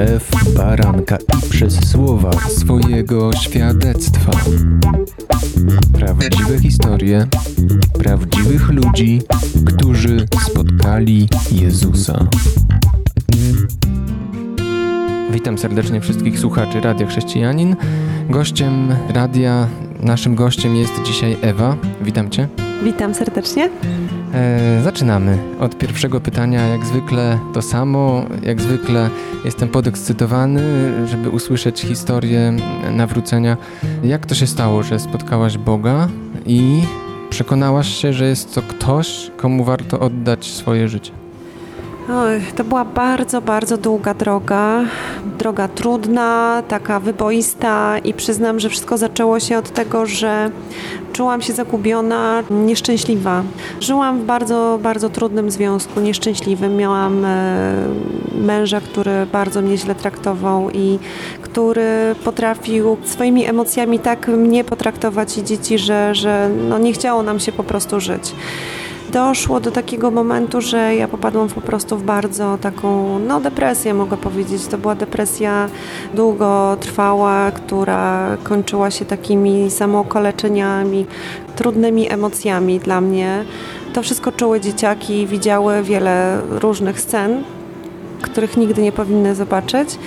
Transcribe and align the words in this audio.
krew 0.00 0.54
baranka 0.56 1.16
i 1.16 1.50
przez 1.50 1.90
słowa 1.90 2.30
swojego 2.32 3.32
świadectwa. 3.32 4.32
Prawdziwe 5.92 6.58
historie 6.60 7.26
prawdziwych 7.98 8.68
ludzi, 8.68 9.22
którzy 9.64 10.26
spotkali 10.50 11.28
Jezusa. 11.52 12.26
Witam 15.30 15.58
serdecznie 15.58 16.00
wszystkich 16.00 16.38
słuchaczy 16.38 16.80
Radia 16.80 17.06
Chrześcijanin. 17.06 17.76
Gościem 18.30 18.94
radia, 19.08 19.66
naszym 20.02 20.34
gościem 20.34 20.76
jest 20.76 20.92
dzisiaj 21.04 21.36
Ewa. 21.42 21.76
Witam 22.02 22.30
Cię. 22.30 22.48
Witam 22.84 23.14
serdecznie. 23.14 23.70
E, 24.34 24.80
zaczynamy 24.84 25.38
od 25.60 25.78
pierwszego 25.78 26.20
pytania. 26.20 26.66
Jak 26.66 26.84
zwykle 26.84 27.38
to 27.52 27.62
samo. 27.62 28.24
Jak 28.42 28.60
zwykle 28.60 29.10
jestem 29.44 29.68
podekscytowany, 29.68 30.62
żeby 31.06 31.30
usłyszeć 31.30 31.80
historię 31.80 32.56
nawrócenia. 32.92 33.56
Jak 34.04 34.26
to 34.26 34.34
się 34.34 34.46
stało, 34.46 34.82
że 34.82 34.98
spotkałaś 34.98 35.58
Boga 35.58 36.08
i 36.46 36.82
przekonałaś 37.30 37.88
się, 37.88 38.12
że 38.12 38.24
jest 38.26 38.54
to 38.54 38.62
ktoś, 38.62 39.30
komu 39.36 39.64
warto 39.64 40.00
oddać 40.00 40.46
swoje 40.46 40.88
życie? 40.88 41.12
Oj, 42.12 42.40
to 42.56 42.64
była 42.64 42.84
bardzo, 42.84 43.40
bardzo 43.40 43.76
długa 43.76 44.14
droga. 44.14 44.84
Droga 45.38 45.68
trudna, 45.68 46.62
taka 46.68 47.00
wyboista 47.00 47.98
i 47.98 48.14
przyznam, 48.14 48.60
że 48.60 48.68
wszystko 48.68 48.98
zaczęło 48.98 49.40
się 49.40 49.58
od 49.58 49.70
tego, 49.70 50.06
że 50.06 50.50
czułam 51.12 51.42
się 51.42 51.52
zagubiona, 51.52 52.42
nieszczęśliwa. 52.50 53.42
Żyłam 53.80 54.20
w 54.20 54.24
bardzo, 54.24 54.78
bardzo 54.82 55.10
trudnym 55.10 55.50
związku, 55.50 56.00
nieszczęśliwym. 56.00 56.76
Miałam 56.76 57.24
e, 57.24 57.74
męża, 58.34 58.80
który 58.80 59.26
bardzo 59.32 59.62
mnie 59.62 59.78
źle 59.78 59.94
traktował 59.94 60.70
i 60.70 60.98
który 61.42 62.14
potrafił 62.24 62.96
swoimi 63.04 63.46
emocjami 63.46 63.98
tak 63.98 64.28
mnie 64.28 64.64
potraktować 64.64 65.38
i 65.38 65.44
dzieci, 65.44 65.78
że, 65.78 66.14
że 66.14 66.50
no 66.68 66.78
nie 66.78 66.92
chciało 66.92 67.22
nam 67.22 67.40
się 67.40 67.52
po 67.52 67.64
prostu 67.64 68.00
żyć 68.00 68.32
doszło 69.10 69.60
do 69.60 69.70
takiego 69.70 70.10
momentu, 70.10 70.60
że 70.60 70.94
ja 70.94 71.08
popadłam 71.08 71.48
po 71.48 71.60
prostu 71.60 71.96
w 71.96 72.02
bardzo 72.02 72.58
taką, 72.60 73.18
no 73.18 73.40
depresję 73.40 73.94
mogę 73.94 74.16
powiedzieć. 74.16 74.66
To 74.66 74.78
była 74.78 74.94
depresja 74.94 75.68
długotrwała, 76.14 77.50
która 77.50 78.36
kończyła 78.42 78.90
się 78.90 79.04
takimi 79.04 79.70
samookaleczeniami, 79.70 81.06
trudnymi 81.56 82.12
emocjami 82.12 82.80
dla 82.80 83.00
mnie. 83.00 83.44
To 83.92 84.02
wszystko 84.02 84.32
czuły 84.32 84.60
dzieciaki, 84.60 85.26
widziały 85.26 85.82
wiele 85.82 86.40
różnych 86.50 87.00
scen, 87.00 87.44
których 88.22 88.56
nigdy 88.56 88.82
nie 88.82 88.92
powinny 88.92 89.34
zobaczyć. 89.34 89.98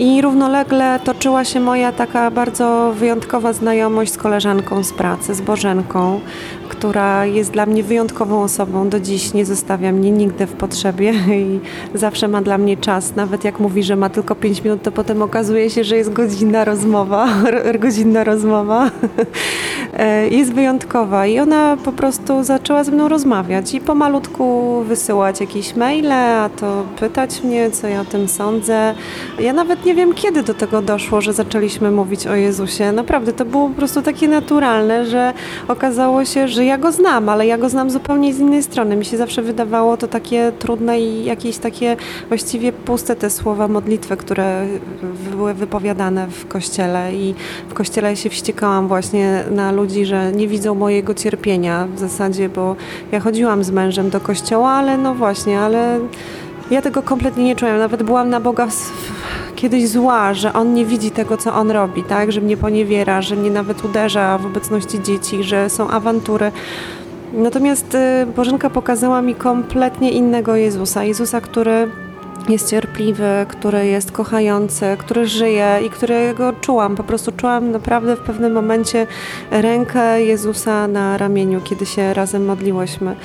I 0.00 0.22
równolegle 0.22 1.00
toczyła 1.04 1.44
się 1.44 1.60
moja 1.60 1.92
taka 1.92 2.30
bardzo 2.30 2.92
wyjątkowa 2.96 3.52
znajomość 3.52 4.12
z 4.12 4.16
koleżanką 4.16 4.84
z 4.84 4.92
pracy, 4.92 5.34
z 5.34 5.40
Bożenką, 5.40 6.20
która 6.68 7.26
jest 7.26 7.50
dla 7.50 7.66
mnie 7.66 7.82
wyjątkową 7.82 8.42
osobą. 8.42 8.88
Do 8.88 9.00
dziś 9.00 9.34
nie 9.34 9.44
zostawia 9.44 9.92
mnie 9.92 10.10
nigdy 10.10 10.46
w 10.46 10.52
potrzebie 10.52 11.12
i 11.42 11.60
zawsze 11.94 12.28
ma 12.28 12.42
dla 12.42 12.58
mnie 12.58 12.76
czas. 12.76 13.16
Nawet 13.16 13.44
jak 13.44 13.60
mówi, 13.60 13.82
że 13.82 13.96
ma 13.96 14.08
tylko 14.08 14.34
5 14.34 14.64
minut, 14.64 14.82
to 14.82 14.92
potem 14.92 15.22
okazuje 15.22 15.70
się, 15.70 15.84
że 15.84 15.96
jest 15.96 16.12
godzinna 16.12 16.64
rozmowa. 16.64 17.28
godzinna 17.84 18.24
rozmowa. 18.24 18.90
E, 19.98 20.28
jest 20.28 20.52
wyjątkowa 20.52 21.26
i 21.26 21.38
ona 21.38 21.76
po 21.84 21.92
prostu 21.92 22.44
zaczęła 22.44 22.84
ze 22.84 22.92
mną 22.92 23.08
rozmawiać 23.08 23.74
i 23.74 23.80
pomalutku 23.80 24.82
wysyłać 24.88 25.40
jakieś 25.40 25.76
maile, 25.76 26.12
a 26.12 26.48
to 26.48 26.84
pytać 27.00 27.42
mnie, 27.42 27.70
co 27.70 27.88
ja 27.88 28.00
o 28.00 28.04
tym 28.04 28.28
sądzę. 28.28 28.94
Ja 29.40 29.52
nawet 29.52 29.84
nie 29.84 29.89
wiem, 29.94 30.14
kiedy 30.14 30.42
do 30.42 30.54
tego 30.54 30.82
doszło, 30.82 31.20
że 31.20 31.32
zaczęliśmy 31.32 31.90
mówić 31.90 32.26
o 32.26 32.34
Jezusie. 32.34 32.92
Naprawdę 32.92 33.32
to 33.32 33.44
było 33.44 33.68
po 33.68 33.74
prostu 33.74 34.02
takie 34.02 34.28
naturalne, 34.28 35.06
że 35.06 35.32
okazało 35.68 36.24
się, 36.24 36.48
że 36.48 36.64
ja 36.64 36.78
go 36.78 36.92
znam, 36.92 37.28
ale 37.28 37.46
ja 37.46 37.58
go 37.58 37.68
znam 37.68 37.90
zupełnie 37.90 38.34
z 38.34 38.38
innej 38.38 38.62
strony. 38.62 38.96
Mi 38.96 39.04
się 39.04 39.16
zawsze 39.16 39.42
wydawało 39.42 39.96
to 39.96 40.08
takie 40.08 40.52
trudne 40.58 41.00
i 41.00 41.24
jakieś 41.24 41.58
takie 41.58 41.96
właściwie 42.28 42.72
puste 42.72 43.16
te 43.16 43.30
słowa 43.30 43.68
modlitwy, 43.68 44.16
które 44.16 44.66
były 45.30 45.54
wypowiadane 45.54 46.26
w 46.26 46.48
kościele 46.48 47.14
i 47.14 47.34
w 47.68 47.74
kościele 47.74 48.16
się 48.16 48.30
wściekałam 48.30 48.88
właśnie 48.88 49.44
na 49.50 49.72
ludzi, 49.72 50.06
że 50.06 50.32
nie 50.32 50.48
widzą 50.48 50.74
mojego 50.74 51.14
cierpienia 51.14 51.88
w 51.94 51.98
zasadzie, 51.98 52.48
bo 52.48 52.76
ja 53.12 53.20
chodziłam 53.20 53.64
z 53.64 53.70
mężem 53.70 54.10
do 54.10 54.20
kościoła, 54.20 54.70
ale 54.70 54.98
no 54.98 55.14
właśnie, 55.14 55.60
ale 55.60 56.00
ja 56.70 56.82
tego 56.82 57.02
kompletnie 57.02 57.44
nie 57.44 57.56
czułem. 57.56 57.78
Nawet 57.78 58.02
byłam 58.02 58.30
na 58.30 58.40
Boga 58.40 58.68
kiedyś 59.60 59.88
zła, 59.88 60.34
że 60.34 60.52
on 60.52 60.74
nie 60.74 60.86
widzi 60.86 61.10
tego, 61.10 61.36
co 61.36 61.54
on 61.54 61.70
robi, 61.70 62.02
tak? 62.02 62.32
Że 62.32 62.40
mnie 62.40 62.56
poniewiera, 62.56 63.22
że 63.22 63.36
mnie 63.36 63.50
nawet 63.50 63.84
uderza 63.84 64.38
w 64.38 64.46
obecności 64.46 65.02
dzieci, 65.02 65.42
że 65.42 65.70
są 65.70 65.88
awantury. 65.88 66.52
Natomiast 67.32 67.94
y, 67.94 68.26
Bożenka 68.36 68.70
pokazała 68.70 69.22
mi 69.22 69.34
kompletnie 69.34 70.10
innego 70.10 70.56
Jezusa. 70.56 71.04
Jezusa, 71.04 71.40
który 71.40 71.88
jest 72.48 72.70
cierpliwy, 72.70 73.46
który 73.48 73.86
jest 73.86 74.12
kochający, 74.12 74.96
który 74.98 75.26
żyje 75.26 75.78
i 75.86 75.90
którego 75.90 76.52
czułam. 76.52 76.96
Po 76.96 77.04
prostu 77.04 77.32
czułam 77.32 77.70
naprawdę 77.70 78.16
w 78.16 78.20
pewnym 78.20 78.52
momencie 78.52 79.06
rękę 79.50 80.22
Jezusa 80.22 80.88
na 80.88 81.18
ramieniu, 81.18 81.60
kiedy 81.60 81.86
się 81.86 82.14
razem 82.14 82.44
modliłyśmy. 82.44 83.16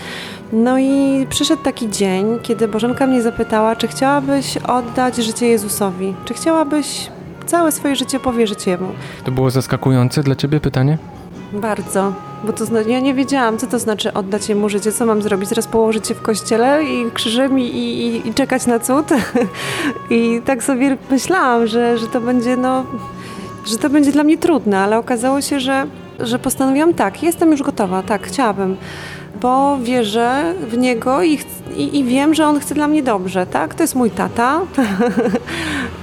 No 0.54 0.80
i 0.80 1.26
przyszedł 1.30 1.64
taki 1.64 1.90
dzień, 1.90 2.40
kiedy 2.44 2.68
Bożenka 2.68 3.08
mnie 3.08 3.22
zapytała, 3.22 3.76
czy 3.76 3.88
chciałabyś 3.88 4.58
oddać 4.58 5.16
życie 5.16 5.48
Jezusowi? 5.48 6.14
Czy 6.26 6.34
chciałabyś 6.34 7.10
całe 7.46 7.72
swoje 7.72 7.96
życie 7.96 8.20
powierzyć 8.20 8.68
Jemu? 8.68 8.88
To 9.24 9.32
było 9.32 9.50
zaskakujące 9.50 10.24
dla 10.24 10.36
Ciebie 10.36 10.60
pytanie? 10.60 10.98
Bardzo, 11.56 12.14
bo 12.44 12.54
to 12.54 12.66
znaczy, 12.66 12.90
ja 12.90 13.00
nie 13.00 13.14
wiedziałam, 13.14 13.58
co 13.58 13.68
to 13.68 13.80
znaczy 13.80 14.14
oddać 14.14 14.50
jemu 14.50 14.70
życie, 14.70 14.92
co 14.92 15.06
mam 15.06 15.22
zrobić, 15.22 15.50
teraz 15.50 15.68
położyć 15.68 16.08
się 16.08 16.16
w 16.16 16.22
kościele 16.22 16.84
i 16.84 17.12
krzyżem 17.12 17.60
i, 17.60 17.64
i, 17.64 18.28
i 18.30 18.34
czekać 18.34 18.66
na 18.66 18.80
cud. 18.80 19.06
I 20.10 20.42
tak 20.46 20.64
sobie 20.64 20.98
myślałam, 21.12 21.68
że, 21.68 21.98
że 21.98 22.08
to 22.08 22.22
będzie, 22.22 22.58
no, 22.58 22.86
że 23.66 23.78
to 23.78 23.90
będzie 23.90 24.12
dla 24.12 24.24
mnie 24.24 24.38
trudne, 24.38 24.80
ale 24.80 24.98
okazało 24.98 25.42
się, 25.42 25.60
że, 25.60 25.86
że 26.20 26.40
postanowiłam 26.40 26.94
tak, 26.94 27.24
jestem 27.24 27.52
już 27.52 27.64
gotowa, 27.64 28.04
tak, 28.04 28.28
chciałabym. 28.28 28.78
Bo 29.42 29.78
wierzę 29.78 30.54
w 30.70 30.78
niego 30.78 31.24
i, 31.24 31.40
i, 31.76 32.00
i, 32.00 32.04
wiem, 32.04 32.34
że 32.34 32.48
on 32.48 32.60
chce 32.60 32.76
dla 32.76 32.88
mnie 32.88 33.04
dobrze, 33.04 33.46
tak? 33.46 33.76
To 33.76 33.84
jest 33.84 33.96
mój 33.96 34.12
tata, 34.12 34.62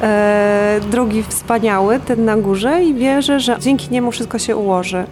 e, 0.02 0.80
drugi 0.90 1.22
wspaniały, 1.22 2.00
ten 2.00 2.24
na 2.24 2.36
górze 2.36 2.84
i 2.84 2.94
wierzę, 2.94 3.40
że 3.40 3.56
dzięki 3.60 3.90
niemu 3.90 4.10
wszystko 4.10 4.38
się 4.38 4.56
ułoży. 4.56 5.04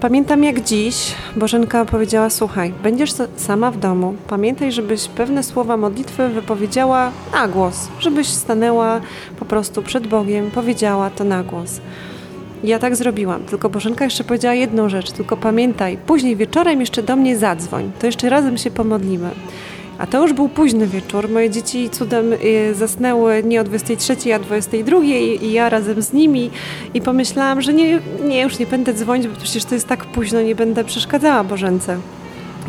Pamiętam 0.00 0.44
jak 0.44 0.60
dziś 0.60 1.14
Bożenka 1.36 1.84
powiedziała: 1.84 2.30
Słuchaj, 2.30 2.72
będziesz 2.82 3.10
sama 3.36 3.70
w 3.70 3.78
domu. 3.78 4.14
Pamiętaj, 4.28 4.72
żebyś 4.72 5.08
pewne 5.08 5.42
słowa 5.42 5.76
modlitwy 5.76 6.28
wypowiedziała 6.28 7.10
na 7.32 7.48
głos, 7.48 7.88
żebyś 8.00 8.28
stanęła 8.28 9.00
po 9.38 9.44
prostu 9.44 9.82
przed 9.82 10.06
Bogiem, 10.06 10.50
powiedziała 10.50 11.10
to 11.10 11.24
na 11.24 11.42
głos. 11.42 11.80
Ja 12.64 12.78
tak 12.78 12.96
zrobiłam, 12.96 13.44
tylko 13.44 13.68
Bożenka 13.70 14.04
jeszcze 14.04 14.24
powiedziała 14.24 14.54
jedną 14.54 14.88
rzecz, 14.88 15.12
tylko 15.12 15.36
pamiętaj, 15.36 15.98
później 16.06 16.36
wieczorem 16.36 16.80
jeszcze 16.80 17.02
do 17.02 17.16
mnie 17.16 17.36
zadzwoń, 17.36 17.90
to 18.00 18.06
jeszcze 18.06 18.28
razem 18.28 18.58
się 18.58 18.70
pomodlimy. 18.70 19.30
A 19.98 20.06
to 20.06 20.22
już 20.22 20.32
był 20.32 20.48
późny 20.48 20.86
wieczór. 20.86 21.28
Moje 21.28 21.50
dzieci 21.50 21.90
cudem 21.90 22.32
y, 22.32 22.74
zasnęły 22.74 23.42
nie 23.44 23.60
o 23.60 23.64
23, 23.64 24.34
a 24.34 24.38
22 24.38 25.04
i 25.04 25.52
ja 25.52 25.68
razem 25.68 26.02
z 26.02 26.12
nimi 26.12 26.50
i 26.94 27.00
pomyślałam, 27.00 27.62
że 27.62 27.72
nie, 27.72 28.00
nie, 28.24 28.42
już 28.42 28.58
nie 28.58 28.66
będę 28.66 28.94
dzwonić, 28.94 29.28
bo 29.28 29.36
przecież 29.36 29.64
to 29.64 29.74
jest 29.74 29.88
tak 29.88 30.04
późno, 30.04 30.42
nie 30.42 30.54
będę 30.54 30.84
przeszkadzała 30.84 31.44
Bożence. 31.44 31.98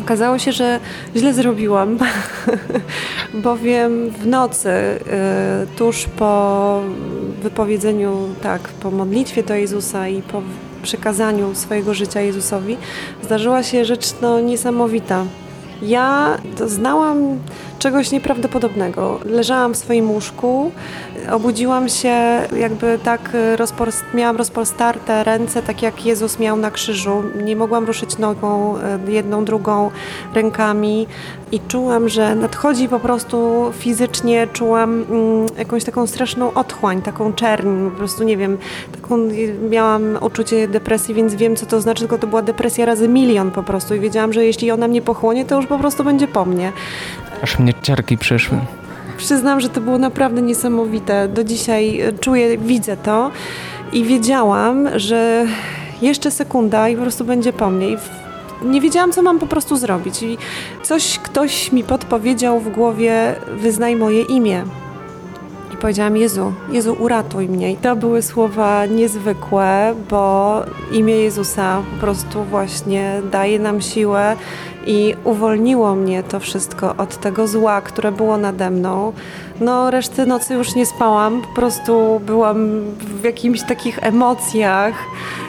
Okazało 0.00 0.38
się, 0.38 0.52
że 0.52 0.80
źle 1.16 1.34
zrobiłam, 1.34 1.98
bowiem 3.34 4.10
w 4.10 4.26
nocy, 4.26 4.68
y, 4.68 5.76
tuż 5.76 6.04
po 6.04 6.82
wypowiedzeniu, 7.42 8.28
tak, 8.42 8.60
po 8.60 8.90
modlitwie 8.90 9.42
do 9.42 9.54
Jezusa 9.54 10.08
i 10.08 10.22
po 10.22 10.42
przekazaniu 10.82 11.54
swojego 11.54 11.94
życia 11.94 12.20
Jezusowi, 12.20 12.76
zdarzyła 13.22 13.62
się 13.62 13.84
rzecz 13.84 14.14
no, 14.22 14.40
niesamowita. 14.40 15.24
Ja 15.82 16.38
doznałam 16.58 17.38
czegoś 17.78 18.10
nieprawdopodobnego. 18.10 19.20
Leżałam 19.24 19.74
w 19.74 19.76
swoim 19.76 20.10
łóżku, 20.10 20.70
obudziłam 21.32 21.88
się, 21.88 22.14
jakby 22.56 22.98
tak 23.04 23.30
rozpost 23.56 24.04
miałam 24.14 24.36
rozpostarte 24.36 25.24
ręce, 25.24 25.62
tak 25.62 25.82
jak 25.82 26.06
Jezus 26.06 26.38
miał 26.38 26.56
na 26.56 26.70
krzyżu. 26.70 27.22
Nie 27.44 27.56
mogłam 27.56 27.84
ruszyć 27.84 28.18
nogą, 28.18 28.78
e, 28.78 28.98
jedną, 29.08 29.44
drugą, 29.44 29.90
rękami 30.34 31.06
i 31.52 31.60
czułam, 31.68 32.08
że 32.08 32.34
nadchodzi 32.34 32.88
po 32.88 33.00
prostu 33.00 33.70
fizycznie, 33.78 34.46
czułam 34.52 35.04
mm, 35.10 35.46
jakąś 35.58 35.84
taką 35.84 36.06
straszną 36.06 36.54
otchłań, 36.54 37.02
taką 37.02 37.32
czerń, 37.32 37.90
po 37.90 37.96
prostu 37.96 38.24
nie 38.24 38.36
wiem, 38.36 38.58
taką 38.92 39.18
miałam 39.70 40.18
uczucie 40.20 40.68
depresji, 40.68 41.14
więc 41.14 41.34
wiem 41.34 41.56
co 41.56 41.66
to 41.66 41.80
znaczy, 41.80 42.00
tylko 42.00 42.18
to 42.18 42.26
była 42.26 42.42
depresja 42.42 42.86
razy 42.86 43.08
milion 43.08 43.50
po 43.50 43.62
prostu 43.62 43.94
i 43.94 44.00
wiedziałam, 44.00 44.32
że 44.32 44.44
jeśli 44.44 44.70
ona 44.70 44.88
mnie 44.88 45.02
pochłonie, 45.02 45.44
to 45.44 45.56
już 45.56 45.66
po 45.66 45.78
prostu 45.78 46.04
będzie 46.04 46.28
po 46.28 46.44
mnie. 46.44 46.72
Aż 47.42 47.58
mnie 47.58 47.74
ciarki 47.82 48.18
przeszły. 48.18 48.58
Przyznam, 49.18 49.60
że 49.60 49.68
to 49.68 49.80
było 49.80 49.98
naprawdę 49.98 50.42
niesamowite. 50.42 51.28
Do 51.28 51.44
dzisiaj 51.44 52.00
czuję, 52.20 52.58
widzę 52.58 52.96
to 52.96 53.30
i 53.92 54.04
wiedziałam, 54.04 54.88
że 54.98 55.46
jeszcze 56.02 56.30
sekunda 56.30 56.88
i 56.88 56.96
po 56.96 57.02
prostu 57.02 57.24
będzie 57.24 57.52
po 57.52 57.70
mnie. 57.70 57.88
I 57.88 57.96
nie 58.62 58.80
wiedziałam, 58.80 59.12
co 59.12 59.22
mam 59.22 59.38
po 59.38 59.46
prostu 59.46 59.76
zrobić. 59.76 60.22
I 60.22 60.38
coś 60.82 61.18
ktoś 61.18 61.72
mi 61.72 61.84
podpowiedział 61.84 62.60
w 62.60 62.68
głowie, 62.68 63.34
wyznaj 63.56 63.96
moje 63.96 64.22
imię. 64.22 64.64
Powiedziałam, 65.80 66.16
Jezu, 66.16 66.52
Jezu, 66.72 66.96
uratuj 67.00 67.48
mnie. 67.48 67.72
I 67.72 67.76
to 67.76 67.96
były 67.96 68.22
słowa 68.22 68.86
niezwykłe, 68.86 69.94
bo 70.10 70.62
imię 70.92 71.14
Jezusa 71.14 71.82
po 71.94 72.00
prostu 72.00 72.44
właśnie 72.44 73.22
daje 73.32 73.58
nam 73.58 73.80
siłę 73.80 74.36
i 74.86 75.14
uwolniło 75.24 75.94
mnie 75.94 76.22
to 76.22 76.40
wszystko 76.40 76.94
od 76.96 77.16
tego 77.16 77.48
zła, 77.48 77.80
które 77.80 78.12
było 78.12 78.36
nade 78.36 78.70
mną. 78.70 79.12
No, 79.60 79.90
reszty 79.90 80.26
nocy 80.26 80.54
już 80.54 80.74
nie 80.74 80.86
spałam, 80.86 81.42
po 81.42 81.54
prostu 81.54 82.20
byłam 82.26 82.80
w 83.20 83.24
jakimś 83.24 83.62
takich 83.62 83.98
emocjach 84.02 84.94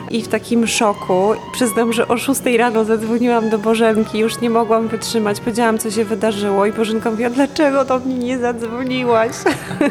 i 0.10 0.22
w 0.22 0.28
takim 0.28 0.68
szoku. 0.68 1.32
Przyznam, 1.54 1.94
że 1.94 2.08
o 2.08 2.18
6 2.18 2.42
rano 2.58 2.86
zadzwoniłam 2.86 3.50
do 3.50 3.60
Bożenki, 3.60 4.20
już 4.20 4.42
nie 4.42 4.50
mogłam 4.50 4.88
wytrzymać. 4.88 5.40
Powiedziałam, 5.40 5.78
co 5.78 5.92
się 5.92 6.06
wydarzyło 6.06 6.66
i 6.66 6.74
Bożenka 6.74 7.12
mówiła, 7.12 7.30
dlaczego 7.30 7.86
do 7.86 8.00
mnie 8.00 8.16
nie 8.16 8.40
zadzwoniłaś? 8.40 9.32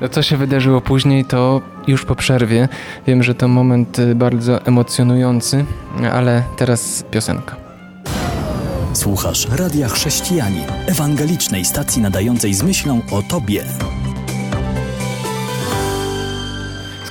No 0.00 0.08
co 0.08 0.22
się 0.22 0.36
wydarzyło 0.36 0.80
później, 0.80 1.24
to 1.24 1.60
już 1.86 2.04
po 2.04 2.14
przerwie. 2.14 2.68
Wiem, 3.06 3.22
że 3.22 3.34
to 3.34 3.48
moment 3.48 3.98
y, 3.98 4.14
bardzo 4.14 4.66
emocjonujący, 4.66 5.64
ale 6.12 6.42
teraz 6.56 7.04
piosenka. 7.10 7.56
Słuchasz 8.92 9.48
Radia 9.56 9.88
Chrześcijani, 9.88 10.60
ewangelicznej 10.86 11.64
stacji 11.64 12.02
nadającej 12.02 12.54
z 12.54 12.62
myślą 12.62 13.00
o 13.12 13.22
Tobie. 13.22 13.64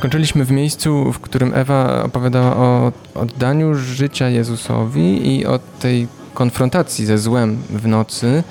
Skończyliśmy 0.04 0.46
w 0.46 0.52
miejscu, 0.52 1.12
w 1.12 1.20
którym 1.20 1.52
Ewa 1.54 2.04
opowiadała 2.04 2.56
o 2.58 2.92
oddaniu 3.16 3.76
życia 3.76 4.30
Jezusowi 4.30 5.36
i 5.36 5.46
o 5.46 5.60
tej 5.80 6.08
konfrontacji 6.34 7.06
ze 7.06 7.18
złem 7.18 7.58
w 7.70 7.88
nocy. 7.88 8.44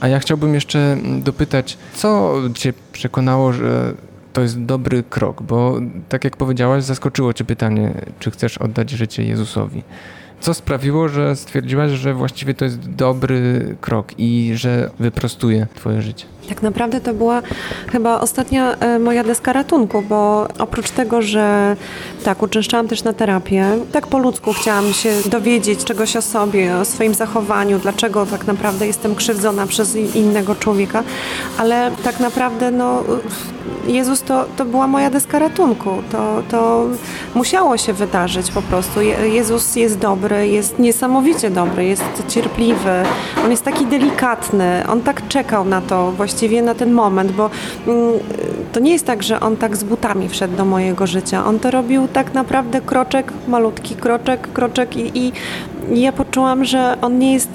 A 0.00 0.08
ja 0.08 0.18
chciałbym 0.18 0.54
jeszcze 0.54 0.96
dopytać, 1.18 1.78
co 1.94 2.34
Cię 2.54 2.72
przekonało, 2.92 3.52
że 3.52 3.94
to 4.32 4.40
jest 4.40 4.62
dobry 4.62 5.02
krok? 5.02 5.42
Bo 5.42 5.80
tak 6.08 6.24
jak 6.24 6.36
powiedziałaś, 6.36 6.84
zaskoczyło 6.84 7.32
Cię 7.32 7.44
pytanie, 7.44 7.94
czy 8.18 8.30
chcesz 8.30 8.58
oddać 8.58 8.90
życie 8.90 9.24
Jezusowi. 9.24 9.82
Co 10.40 10.54
sprawiło, 10.54 11.08
że 11.08 11.36
stwierdziłaś, 11.36 11.90
że 11.90 12.14
właściwie 12.14 12.54
to 12.54 12.64
jest 12.64 12.90
dobry 12.90 13.76
krok 13.80 14.18
i 14.18 14.52
że 14.54 14.90
wyprostuje 14.98 15.66
Twoje 15.74 16.02
życie? 16.02 16.33
Tak 16.48 16.62
naprawdę 16.62 17.00
to 17.00 17.14
była 17.14 17.42
chyba 17.92 18.20
ostatnia 18.20 18.74
e, 18.74 18.98
moja 18.98 19.24
deska 19.24 19.52
ratunku, 19.52 20.02
bo 20.02 20.48
oprócz 20.58 20.90
tego, 20.90 21.22
że 21.22 21.76
tak, 22.24 22.42
uczęszczałam 22.42 22.88
też 22.88 23.04
na 23.04 23.12
terapię, 23.12 23.66
tak 23.92 24.06
po 24.06 24.18
ludzku 24.18 24.52
chciałam 24.52 24.92
się 24.92 25.10
dowiedzieć 25.26 25.84
czegoś 25.84 26.16
o 26.16 26.22
sobie, 26.22 26.76
o 26.76 26.84
swoim 26.84 27.14
zachowaniu, 27.14 27.78
dlaczego 27.78 28.26
tak 28.26 28.46
naprawdę 28.46 28.86
jestem 28.86 29.14
krzywdzona 29.14 29.66
przez 29.66 29.96
innego 29.96 30.54
człowieka, 30.54 31.02
ale 31.58 31.90
tak 32.04 32.20
naprawdę 32.20 32.70
no, 32.70 33.02
Jezus 33.86 34.22
to, 34.22 34.44
to 34.56 34.64
była 34.64 34.86
moja 34.86 35.10
deska 35.10 35.38
ratunku. 35.38 35.90
To, 36.12 36.42
to 36.50 36.84
musiało 37.34 37.76
się 37.76 37.92
wydarzyć 37.92 38.50
po 38.50 38.62
prostu. 38.62 39.00
Jezus 39.22 39.76
jest 39.76 39.98
dobry, 39.98 40.48
jest 40.48 40.78
niesamowicie 40.78 41.50
dobry, 41.50 41.84
jest 41.84 42.04
cierpliwy, 42.28 43.02
on 43.44 43.50
jest 43.50 43.62
taki 43.62 43.86
delikatny, 43.86 44.84
on 44.88 45.00
tak 45.00 45.28
czekał 45.28 45.64
na 45.64 45.80
to 45.80 46.12
właśnie 46.12 46.33
właściwie 46.34 46.62
na 46.62 46.74
ten 46.74 46.92
moment, 46.92 47.32
bo 47.32 47.50
mm, 47.86 48.12
to 48.72 48.80
nie 48.80 48.92
jest 48.92 49.06
tak, 49.06 49.22
że 49.22 49.40
on 49.40 49.56
tak 49.56 49.76
z 49.76 49.84
butami 49.84 50.28
wszedł 50.28 50.56
do 50.56 50.64
mojego 50.64 51.06
życia. 51.06 51.46
On 51.46 51.58
to 51.58 51.70
robił 51.70 52.08
tak 52.08 52.34
naprawdę 52.34 52.80
kroczek, 52.80 53.32
malutki 53.48 53.94
kroczek, 53.94 54.52
kroczek 54.52 54.96
i, 54.96 55.18
i 55.18 55.32
ja 56.00 56.12
poczułam, 56.12 56.64
że 56.64 56.96
on 57.02 57.18
nie 57.18 57.32
jest 57.32 57.50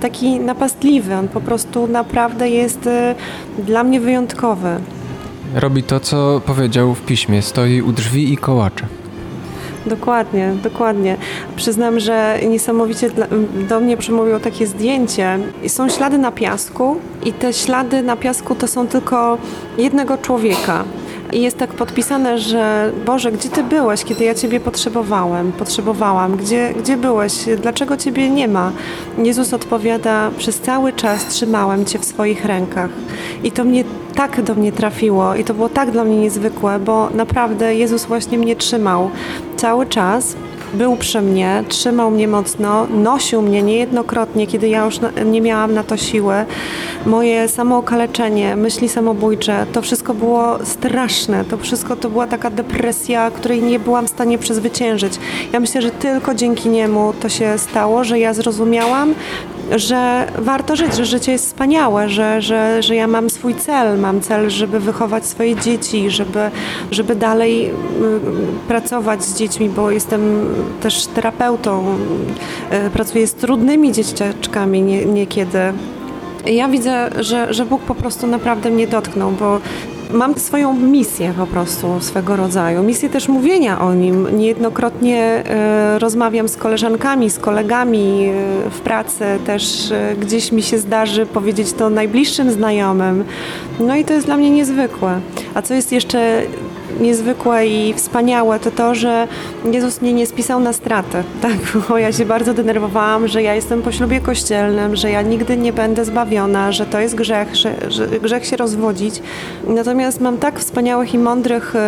taki 0.00 0.40
napastliwy, 0.40 1.14
on 1.14 1.28
po 1.28 1.40
prostu 1.40 1.86
naprawdę 1.86 2.48
jest 2.48 2.86
y, 2.86 3.14
dla 3.58 3.84
mnie 3.84 4.00
wyjątkowy. 4.00 4.68
Robi 5.54 5.82
to, 5.82 6.00
co 6.00 6.40
powiedział 6.46 6.94
w 6.94 7.00
piśmie, 7.00 7.42
stoi 7.42 7.82
u 7.82 7.92
drzwi 7.92 8.32
i 8.32 8.36
kołacze. 8.36 8.86
Dokładnie, 9.86 10.52
dokładnie. 10.62 11.16
Przyznam, 11.56 12.00
że 12.00 12.38
niesamowicie 12.48 13.10
do 13.68 13.80
mnie 13.80 13.96
przemówiło 13.96 14.40
takie 14.40 14.66
zdjęcie. 14.66 15.38
Są 15.68 15.88
ślady 15.88 16.18
na 16.18 16.32
piasku 16.32 16.96
i 17.24 17.32
te 17.32 17.52
ślady 17.52 18.02
na 18.02 18.16
piasku 18.16 18.54
to 18.54 18.68
są 18.68 18.86
tylko 18.86 19.38
jednego 19.78 20.18
człowieka. 20.18 20.84
I 21.32 21.42
jest 21.42 21.58
tak 21.58 21.70
podpisane, 21.70 22.38
że 22.38 22.92
Boże, 23.06 23.32
gdzie 23.32 23.48
Ty 23.48 23.62
byłeś, 23.62 24.04
kiedy 24.04 24.24
ja 24.24 24.34
Ciebie 24.34 24.60
potrzebowałem, 24.60 25.52
potrzebowałam? 25.52 26.36
Gdzie, 26.36 26.74
gdzie 26.82 26.96
byłeś? 26.96 27.32
Dlaczego 27.62 27.96
Ciebie 27.96 28.30
nie 28.30 28.48
ma? 28.48 28.72
Jezus 29.18 29.54
odpowiada, 29.54 30.30
przez 30.38 30.60
cały 30.60 30.92
czas 30.92 31.26
trzymałem 31.26 31.84
Cię 31.84 31.98
w 31.98 32.04
swoich 32.04 32.44
rękach. 32.44 32.90
I 33.44 33.52
to 33.52 33.64
mnie 33.64 33.84
tak 34.14 34.42
do 34.42 34.54
mnie 34.54 34.72
trafiło 34.72 35.34
i 35.34 35.44
to 35.44 35.54
było 35.54 35.68
tak 35.68 35.90
dla 35.90 36.04
mnie 36.04 36.16
niezwykłe, 36.16 36.78
bo 36.78 37.10
naprawdę 37.10 37.74
Jezus 37.74 38.04
właśnie 38.04 38.38
mnie 38.38 38.56
trzymał 38.56 39.10
cały 39.56 39.86
czas 39.86 40.36
był 40.74 40.96
przy 40.96 41.20
mnie, 41.20 41.64
trzymał 41.68 42.10
mnie 42.10 42.28
mocno, 42.28 42.86
nosił 42.86 43.42
mnie 43.42 43.62
niejednokrotnie, 43.62 44.46
kiedy 44.46 44.68
ja 44.68 44.84
już 44.84 45.00
nie 45.24 45.40
miałam 45.40 45.74
na 45.74 45.84
to 45.84 45.96
siły. 45.96 46.34
Moje 47.06 47.48
samookaleczenie, 47.48 48.56
myśli 48.56 48.88
samobójcze, 48.88 49.66
to 49.72 49.82
wszystko 49.82 50.14
było 50.14 50.64
straszne. 50.64 51.44
To 51.44 51.56
wszystko 51.58 51.96
to 51.96 52.10
była 52.10 52.26
taka 52.26 52.50
depresja, 52.50 53.30
której 53.30 53.62
nie 53.62 53.78
byłam 53.78 54.06
w 54.06 54.10
stanie 54.10 54.38
przezwyciężyć. 54.38 55.14
Ja 55.52 55.60
myślę, 55.60 55.82
że 55.82 55.90
tylko 55.90 56.34
dzięki 56.34 56.68
niemu 56.68 57.12
to 57.20 57.28
się 57.28 57.58
stało, 57.58 58.04
że 58.04 58.18
ja 58.18 58.34
zrozumiałam, 58.34 59.14
że 59.76 60.26
warto 60.38 60.76
żyć, 60.76 60.96
że 60.96 61.04
życie 61.04 61.32
jest 61.32 61.46
wspaniałe, 61.46 62.08
że, 62.08 62.42
że, 62.42 62.82
że 62.82 62.94
ja 62.94 63.06
mam 63.06 63.30
swój 63.30 63.54
cel, 63.54 63.98
mam 63.98 64.20
cel, 64.20 64.50
żeby 64.50 64.80
wychować 64.80 65.26
swoje 65.26 65.56
dzieci, 65.56 66.10
żeby, 66.10 66.50
żeby 66.90 67.14
dalej 67.14 67.70
pracować 68.68 69.24
z 69.24 69.38
dziećmi, 69.38 69.68
bo 69.68 69.90
jestem 69.90 70.48
też 70.82 71.06
terapeutą, 71.06 71.84
e, 72.70 72.90
pracuję 72.90 73.26
z 73.26 73.34
trudnymi 73.34 73.92
dzieciaczkami 73.92 74.82
nie, 74.82 75.04
niekiedy. 75.04 75.72
Ja 76.46 76.68
widzę, 76.68 77.10
że, 77.20 77.54
że 77.54 77.66
Bóg 77.66 77.82
po 77.82 77.94
prostu 77.94 78.26
naprawdę 78.26 78.70
mnie 78.70 78.86
dotknął, 78.86 79.30
bo 79.30 79.60
mam 80.12 80.38
swoją 80.38 80.74
misję 80.74 81.34
po 81.36 81.46
prostu 81.46 82.00
swego 82.00 82.36
rodzaju, 82.36 82.82
misję 82.82 83.08
też 83.08 83.28
mówienia 83.28 83.80
o 83.80 83.94
nim. 83.94 84.38
Niejednokrotnie 84.38 85.18
e, 85.20 85.98
rozmawiam 85.98 86.48
z 86.48 86.56
koleżankami, 86.56 87.30
z 87.30 87.38
kolegami 87.38 88.24
e, 88.26 88.70
w 88.70 88.80
pracy, 88.80 89.24
też 89.46 89.90
e, 89.90 90.16
gdzieś 90.20 90.52
mi 90.52 90.62
się 90.62 90.78
zdarzy 90.78 91.26
powiedzieć 91.26 91.72
to 91.72 91.90
najbliższym 91.90 92.50
znajomym. 92.50 93.24
No 93.80 93.96
i 93.96 94.04
to 94.04 94.12
jest 94.12 94.26
dla 94.26 94.36
mnie 94.36 94.50
niezwykłe. 94.50 95.20
A 95.54 95.62
co 95.62 95.74
jest 95.74 95.92
jeszcze 95.92 96.42
niezwykłe 97.00 97.66
i 97.66 97.94
wspaniałe, 97.94 98.60
to 98.60 98.70
to, 98.70 98.94
że 98.94 99.28
Jezus 99.72 100.02
mnie 100.02 100.12
nie 100.12 100.26
spisał 100.26 100.60
na 100.60 100.72
stratę. 100.72 101.22
Tak, 101.42 101.86
bo 101.88 101.98
ja 101.98 102.12
się 102.12 102.24
bardzo 102.24 102.54
denerwowałam, 102.54 103.28
że 103.28 103.42
ja 103.42 103.54
jestem 103.54 103.82
po 103.82 103.92
ślubie 103.92 104.20
kościelnym, 104.20 104.96
że 104.96 105.10
ja 105.10 105.22
nigdy 105.22 105.56
nie 105.56 105.72
będę 105.72 106.04
zbawiona, 106.04 106.72
że 106.72 106.86
to 106.86 107.00
jest 107.00 107.14
grzech, 107.14 107.56
że, 107.56 107.74
że 107.88 108.06
grzech 108.06 108.46
się 108.46 108.56
rozwodzić. 108.56 109.22
Natomiast 109.66 110.20
mam 110.20 110.38
tak 110.38 110.60
wspaniałych 110.60 111.14
i 111.14 111.18
mądrych 111.18 111.74
y, 111.74 111.78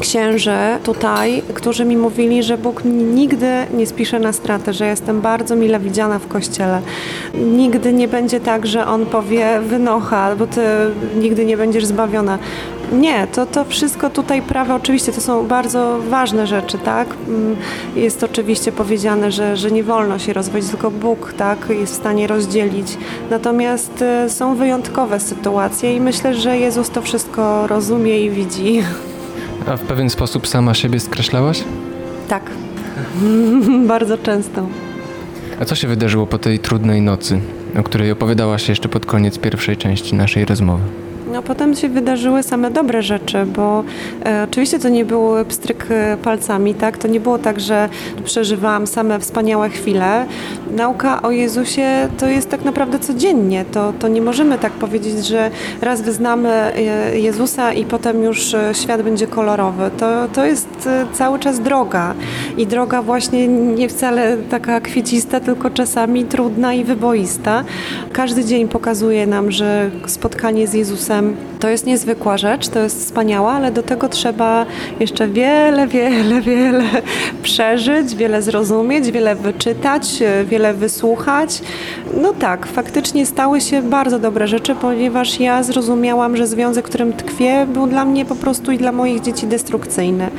księży 0.00 0.56
tutaj, 0.84 1.42
którzy 1.54 1.84
mi 1.84 1.96
mówili, 1.96 2.42
że 2.42 2.58
Bóg 2.58 2.82
nigdy 3.14 3.50
nie 3.74 3.86
spisze 3.86 4.18
na 4.18 4.32
stratę, 4.32 4.72
że 4.72 4.86
jestem 4.86 5.20
bardzo 5.20 5.56
mile 5.56 5.80
widziana 5.80 6.18
w 6.18 6.28
kościele. 6.28 6.80
Nigdy 7.34 7.92
nie 7.92 8.08
będzie 8.08 8.40
tak, 8.40 8.66
że 8.66 8.86
On 8.86 9.06
powie 9.06 9.60
wynocha, 9.60 10.36
bo 10.36 10.46
ty 10.46 10.60
nigdy 11.20 11.44
nie 11.44 11.56
będziesz 11.56 11.84
zbawiona. 11.86 12.38
Nie, 12.92 13.26
to, 13.26 13.46
to 13.46 13.64
wszystko 13.64 14.10
tutaj 14.10 14.42
prawo, 14.42 14.74
oczywiście 14.74 15.12
to 15.12 15.20
są 15.20 15.46
bardzo 15.46 15.98
ważne 16.10 16.46
rzeczy, 16.46 16.78
tak? 16.78 17.08
Mm, 17.28 17.56
jest 17.96 18.22
oczywiście 18.24 18.72
powiedziane, 18.72 19.32
że, 19.32 19.56
że 19.56 19.70
nie 19.70 19.84
wolno 19.84 20.18
się 20.18 20.32
rozwodzić, 20.32 20.70
tylko 20.70 20.90
Bóg, 20.90 21.34
tak, 21.36 21.58
jest 21.70 21.92
w 21.92 21.96
stanie 21.96 22.26
rozdzielić. 22.26 22.98
Natomiast 23.30 24.04
y, 24.26 24.30
są 24.30 24.54
wyjątkowe 24.54 25.20
sytuacje 25.20 25.96
i 25.96 26.00
myślę, 26.00 26.34
że 26.34 26.58
Jezus 26.58 26.90
to 26.90 27.02
wszystko 27.02 27.66
rozumie 27.66 28.20
i 28.20 28.30
widzi. 28.30 28.82
A 29.66 29.76
w 29.76 29.80
pewien 29.80 30.10
sposób 30.10 30.46
sama 30.46 30.74
siebie 30.74 31.00
skreślałaś? 31.00 31.64
Tak, 32.28 32.42
bardzo 33.86 34.18
często. 34.18 34.66
A 35.60 35.64
co 35.64 35.74
się 35.74 35.88
wydarzyło 35.88 36.26
po 36.26 36.38
tej 36.38 36.58
trudnej 36.58 37.02
nocy, 37.02 37.40
o 37.78 37.82
której 37.82 38.10
opowiadałaś 38.10 38.68
jeszcze 38.68 38.88
pod 38.88 39.06
koniec 39.06 39.38
pierwszej 39.38 39.76
części 39.76 40.14
naszej 40.14 40.44
rozmowy? 40.44 41.07
No 41.32 41.42
potem 41.42 41.74
się 41.74 41.88
wydarzyły 41.88 42.42
same 42.42 42.70
dobre 42.70 43.02
rzeczy, 43.02 43.46
bo 43.46 43.84
e, 44.24 44.46
oczywiście 44.50 44.78
to 44.78 44.88
nie 44.88 45.04
był 45.04 45.30
pstryk 45.48 45.86
e, 45.90 46.16
palcami, 46.22 46.74
tak? 46.74 46.98
To 46.98 47.08
nie 47.08 47.20
było 47.20 47.38
tak, 47.38 47.60
że 47.60 47.88
przeżywałam 48.24 48.86
same 48.86 49.20
wspaniałe 49.20 49.70
chwile. 49.70 50.26
Nauka 50.76 51.22
o 51.22 51.30
Jezusie 51.30 52.08
to 52.18 52.26
jest 52.26 52.50
tak 52.50 52.64
naprawdę 52.64 52.98
codziennie. 52.98 53.64
To, 53.72 53.92
to 53.98 54.08
nie 54.08 54.22
możemy 54.22 54.58
tak 54.58 54.72
powiedzieć, 54.72 55.26
że 55.26 55.50
raz 55.82 56.02
wyznamy 56.02 56.48
e, 56.48 57.18
Jezusa 57.18 57.72
i 57.72 57.84
potem 57.84 58.22
już 58.22 58.54
e, 58.54 58.74
świat 58.74 59.02
będzie 59.02 59.26
kolorowy. 59.26 59.90
To, 59.98 60.28
to 60.28 60.44
jest 60.44 60.88
cały 61.12 61.38
czas 61.38 61.60
droga 61.60 62.14
i 62.56 62.66
droga 62.66 63.02
właśnie 63.02 63.48
nie 63.48 63.88
wcale 63.88 64.36
taka 64.50 64.80
kwiecista, 64.80 65.40
tylko 65.40 65.70
czasami 65.70 66.24
trudna 66.24 66.74
i 66.74 66.84
wyboista. 66.84 67.64
Każdy 68.12 68.44
dzień 68.44 68.68
pokazuje 68.68 69.26
nam, 69.26 69.50
że 69.50 69.90
spotkanie 70.06 70.66
z 70.66 70.74
Jezusem 70.74 71.17
to 71.60 71.68
jest 71.68 71.86
niezwykła 71.86 72.38
rzecz, 72.38 72.68
to 72.68 72.78
jest 72.78 73.00
wspaniała, 73.00 73.52
ale 73.52 73.72
do 73.72 73.82
tego 73.82 74.08
trzeba 74.08 74.66
jeszcze 75.00 75.28
wiele, 75.28 75.86
wiele, 75.86 76.40
wiele 76.40 76.84
przeżyć, 77.42 78.14
wiele 78.14 78.42
zrozumieć, 78.42 79.10
wiele 79.10 79.34
wyczytać, 79.34 80.22
wiele 80.44 80.74
wysłuchać. 80.74 81.62
No 82.22 82.32
tak, 82.32 82.66
faktycznie 82.66 83.26
stały 83.26 83.60
się 83.60 83.82
bardzo 83.82 84.18
dobre 84.18 84.48
rzeczy, 84.48 84.74
ponieważ 84.74 85.40
ja 85.40 85.62
zrozumiałam, 85.62 86.36
że 86.36 86.46
związek, 86.46 86.86
w 86.86 86.88
którym 86.88 87.12
tkwię, 87.12 87.66
był 87.72 87.86
dla 87.86 88.04
mnie 88.04 88.24
po 88.24 88.36
prostu 88.36 88.72
i 88.72 88.78
dla 88.78 88.92
moich 88.92 89.20
dzieci 89.20 89.46
destrukcyjny. 89.46 90.30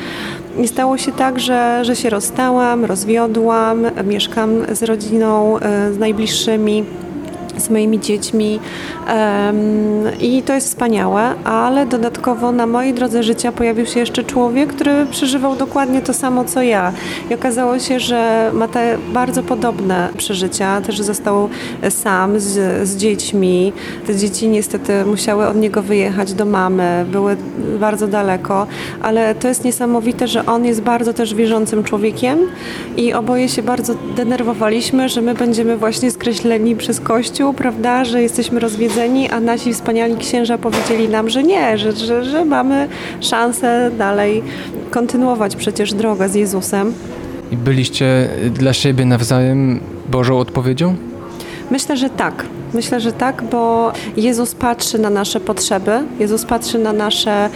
I 0.59 0.67
stało 0.67 0.97
się 0.97 1.11
tak, 1.11 1.39
że, 1.39 1.85
że 1.85 1.95
się 1.95 2.09
rozstałam, 2.09 2.85
rozwiodłam, 2.85 3.85
mieszkam 4.03 4.75
z 4.75 4.83
rodziną, 4.83 5.59
e, 5.59 5.93
z 5.93 5.97
najbliższymi 5.97 6.83
z 7.59 7.69
moimi 7.69 7.99
dziećmi 7.99 8.59
i 10.21 10.43
to 10.43 10.53
jest 10.53 10.67
wspaniałe, 10.67 11.35
ale 11.43 11.85
dodatkowo 11.85 12.51
na 12.51 12.67
mojej 12.67 12.93
drodze 12.93 13.23
życia 13.23 13.51
pojawił 13.51 13.85
się 13.85 13.99
jeszcze 13.99 14.23
człowiek, 14.23 14.73
który 14.73 15.05
przeżywał 15.11 15.55
dokładnie 15.55 16.01
to 16.01 16.13
samo 16.13 16.45
co 16.45 16.61
ja 16.61 16.93
i 17.29 17.33
okazało 17.33 17.79
się, 17.79 17.99
że 17.99 18.51
ma 18.53 18.67
te 18.67 18.97
bardzo 19.13 19.43
podobne 19.43 20.09
przeżycia, 20.17 20.81
też 20.81 21.01
został 21.01 21.49
sam 21.89 22.39
z, 22.39 22.87
z 22.87 22.95
dziećmi. 22.95 23.73
Te 24.07 24.15
dzieci 24.15 24.47
niestety 24.47 25.05
musiały 25.05 25.47
od 25.47 25.55
niego 25.55 25.81
wyjechać 25.81 26.33
do 26.33 26.45
mamy, 26.45 27.05
były 27.11 27.37
bardzo 27.79 28.07
daleko, 28.07 28.67
ale 29.01 29.35
to 29.35 29.47
jest 29.47 29.63
niesamowite, 29.63 30.27
że 30.27 30.45
on 30.45 30.65
jest 30.65 30.81
bardzo 30.81 31.13
też 31.13 31.33
wierzącym 31.33 31.83
człowiekiem 31.83 32.39
i 32.97 33.13
oboje 33.13 33.49
się 33.49 33.63
bardzo 33.63 33.93
denerwowaliśmy, 34.15 35.09
że 35.09 35.21
my 35.21 35.33
będziemy 35.33 35.77
właśnie 35.77 36.11
skreśleni 36.11 36.75
przez 36.75 36.99
Kościół, 36.99 37.48
prawda, 37.53 38.05
że 38.05 38.21
jesteśmy 38.21 38.59
rozwiedzeni, 38.59 39.29
a 39.29 39.39
nasi 39.39 39.73
wspaniali 39.73 40.17
księża 40.17 40.57
powiedzieli 40.57 41.09
nam, 41.09 41.29
że 41.29 41.43
nie, 41.43 41.77
że, 41.77 41.91
że, 41.91 42.23
że 42.23 42.45
mamy 42.45 42.87
szansę 43.21 43.91
dalej 43.97 44.43
kontynuować 44.91 45.55
przecież 45.55 45.93
drogę 45.93 46.29
z 46.29 46.35
Jezusem. 46.35 46.93
I 47.51 47.57
byliście 47.57 48.29
dla 48.51 48.73
siebie 48.73 49.05
nawzajem 49.05 49.79
Bożą 50.09 50.39
odpowiedzią? 50.39 50.95
Myślę, 51.71 51.97
że 51.97 52.09
tak. 52.09 52.45
Myślę, 52.73 52.99
że 52.99 53.11
tak, 53.11 53.43
bo 53.43 53.91
Jezus 54.17 54.55
patrzy 54.55 54.99
na 54.99 55.09
nasze 55.09 55.39
potrzeby, 55.39 55.91
Jezus 56.19 56.45
patrzy 56.45 56.79
na 56.79 56.93
nasze 56.93 57.49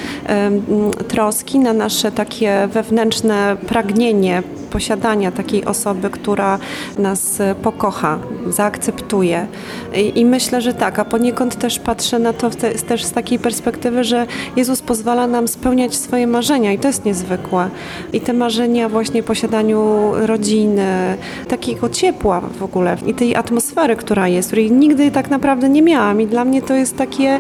troski, 1.08 1.60
na 1.60 1.74
nasze 1.74 2.12
takie 2.12 2.68
wewnętrzne 2.72 3.58
pragnienie 3.68 4.44
posiadania 4.72 5.32
takiej 5.32 5.66
osoby, 5.66 6.10
która 6.10 6.60
nas 6.98 7.42
pokocha, 7.64 8.20
zaakceptuje. 8.48 9.48
I, 9.96 10.20
I, 10.20 10.26
myślę, 10.26 10.62
że 10.62 10.74
tak, 10.74 11.00
a 11.00 11.06
poniekąd 11.06 11.56
też 11.56 11.80
patrzę 11.80 12.20
na 12.20 12.34
to 12.34 12.50
te, 12.50 12.72
też 12.72 13.04
z 13.04 13.12
takiej 13.12 13.40
perspektywy, 13.40 14.04
że 14.04 14.28
Jezus 14.56 14.82
pozwala 14.82 15.28
nam 15.28 15.48
spełniać 15.48 15.96
swoje 15.96 16.28
marzenia 16.28 16.74
i 16.74 16.80
to 16.80 16.88
jest 16.88 17.06
niezwykłe. 17.06 17.70
I 18.14 18.22
te 18.22 18.34
marzenia 18.34 18.90
właśnie 18.90 19.24
posiadaniu 19.24 20.12
rodziny, 20.16 21.18
takiego 21.48 21.90
ciepła 21.90 22.42
w 22.42 22.64
ogóle 22.64 22.98
i 23.06 23.14
tej 23.14 23.36
atmosfery, 23.36 23.96
która 23.96 24.28
jest, 24.28 24.48
której 24.48 24.72
nigdy 24.72 25.03
tak 25.12 25.30
naprawdę 25.30 25.70
nie 25.70 25.82
miałam 25.82 26.22
i 26.22 26.28
dla 26.28 26.46
mnie 26.46 26.62
to 26.62 26.74
jest 26.74 26.98
takie 26.98 27.40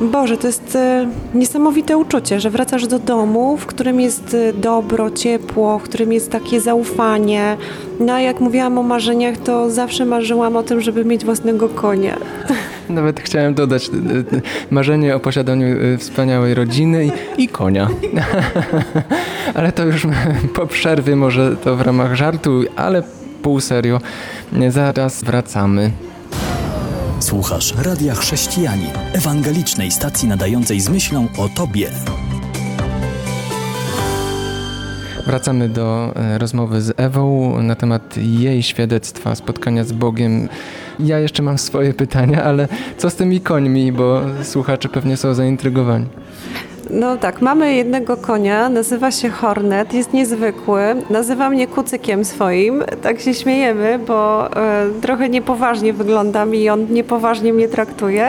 Boże, 0.00 0.36
to 0.36 0.46
jest 0.46 0.76
e, 0.76 1.08
niesamowite 1.34 1.96
uczucie, 1.96 2.40
że 2.40 2.50
wracasz 2.50 2.86
do 2.86 2.98
domu, 2.98 3.56
w 3.56 3.66
którym 3.66 4.00
jest 4.00 4.34
e, 4.34 4.52
dobro, 4.52 5.10
ciepło, 5.10 5.78
w 5.78 5.82
którym 5.82 6.12
jest 6.12 6.30
takie 6.30 6.60
zaufanie. 6.60 7.56
No 8.00 8.12
a 8.12 8.20
jak 8.20 8.40
mówiłam 8.40 8.78
o 8.78 8.82
marzeniach, 8.82 9.36
to 9.36 9.70
zawsze 9.70 10.04
marzyłam 10.04 10.56
o 10.56 10.62
tym, 10.62 10.80
żeby 10.80 11.04
mieć 11.04 11.24
własnego 11.24 11.68
konia. 11.68 12.16
Nawet 12.88 13.20
chciałem 13.20 13.54
dodać 13.54 13.88
e, 13.88 13.90
marzenie 14.70 15.16
o 15.16 15.20
posiadaniu 15.20 15.66
wspaniałej 15.98 16.54
rodziny 16.54 17.10
i 17.38 17.48
konia. 17.48 17.88
ale 19.54 19.72
to 19.72 19.84
już 19.84 20.06
po 20.56 20.66
przerwie, 20.66 21.16
może 21.16 21.56
to 21.56 21.76
w 21.76 21.80
ramach 21.80 22.14
żartu, 22.14 22.62
ale 22.76 23.02
pół 23.42 23.60
serio. 23.60 24.00
Zaraz 24.68 25.24
wracamy. 25.24 25.90
Słuchasz 27.28 27.74
Radia 27.84 28.14
Chrześcijani, 28.14 28.86
ewangelicznej 29.12 29.90
stacji 29.90 30.28
nadającej 30.28 30.80
z 30.80 30.88
myślą 30.88 31.28
o 31.38 31.48
Tobie. 31.48 31.90
Wracamy 35.26 35.68
do 35.68 36.12
e, 36.16 36.38
rozmowy 36.38 36.82
z 36.82 37.00
Ewą 37.00 37.62
na 37.62 37.74
temat 37.74 38.16
jej 38.16 38.62
świadectwa, 38.62 39.34
spotkania 39.34 39.84
z 39.84 39.92
Bogiem. 39.92 40.48
Ja 41.00 41.18
jeszcze 41.18 41.42
mam 41.42 41.58
swoje 41.58 41.94
pytania, 41.94 42.44
ale 42.44 42.68
co 42.96 43.10
z 43.10 43.14
tymi 43.14 43.40
końmi, 43.40 43.92
bo 43.92 44.20
słuchacze 44.42 44.88
pewnie 44.88 45.16
są 45.16 45.34
zaintrygowani. 45.34 46.06
No 46.90 47.16
tak, 47.16 47.42
mamy 47.42 47.74
jednego 47.74 48.16
konia, 48.16 48.68
nazywa 48.68 49.10
się 49.10 49.28
Hornet, 49.28 49.94
jest 49.94 50.12
niezwykły, 50.12 50.80
nazywa 51.10 51.50
mnie 51.50 51.66
kucykiem 51.66 52.24
swoim, 52.24 52.84
tak 53.02 53.20
się 53.20 53.34
śmiejemy, 53.34 53.98
bo 54.06 54.48
e, 54.56 54.86
trochę 55.02 55.28
niepoważnie 55.28 55.92
wyglądam 55.92 56.54
i 56.54 56.68
on 56.68 56.86
niepoważnie 56.90 57.52
mnie 57.52 57.68
traktuje, 57.68 58.28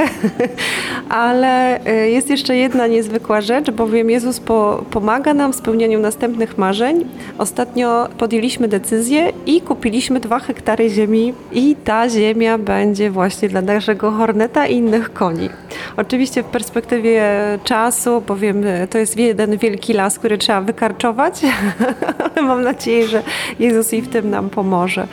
ale 1.10 1.86
e, 1.86 2.10
jest 2.10 2.30
jeszcze 2.30 2.58
jedna 2.58 2.88
niezwykła 2.88 3.42
rzecz, 3.42 3.72
bowiem 3.72 4.10
Jezus 4.10 4.40
po, 4.40 4.84
pomaga 4.92 5.34
nam 5.34 5.54
w 5.54 5.56
spełnianiu 5.56 6.00
następnych 6.00 6.58
marzeń. 6.58 7.06
Ostatnio 7.38 8.08
podjęliśmy 8.18 8.68
decyzję 8.68 9.32
i 9.46 9.62
kupiliśmy 9.62 10.20
dwa 10.20 10.40
hektary 10.40 10.90
ziemi 10.90 11.34
i 11.52 11.76
ta 11.84 12.10
ziemia 12.10 12.58
będzie 12.58 13.12
właśnie 13.12 13.50
dla 13.50 13.62
naszego 13.62 14.12
Horneta 14.12 14.68
i 14.68 14.76
innych 14.76 15.14
koni. 15.14 15.50
Oczywiście 15.98 16.44
w 16.44 16.46
perspektywie 16.46 17.24
czasu, 17.64 18.22
bowiem 18.22 18.49
to 18.90 18.98
jest 18.98 19.18
jeden 19.18 19.58
wielki 19.58 19.94
las, 19.94 20.20
który 20.20 20.38
trzeba 20.38 20.62
wykarczować, 20.62 21.42
ale 22.36 22.48
mam 22.48 22.64
nadzieję, 22.64 23.08
że 23.08 23.24
Jezus 23.60 23.94
i 23.94 24.02
w 24.02 24.08
tym 24.08 24.30
nam 24.30 24.50
pomoże. 24.50 25.08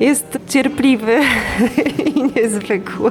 Jest 0.00 0.38
cierpliwy 0.48 1.20
i 2.16 2.22
niezwykły. 2.36 3.10